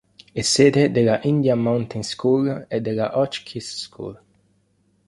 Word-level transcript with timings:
È 0.33 0.41
sede 0.41 0.89
della 0.89 1.21
Indian 1.21 1.59
Mountain 1.59 2.01
School 2.01 2.65
e 2.67 2.81
della 2.81 3.19
Hotchkiss 3.19 3.81
School. 3.83 4.19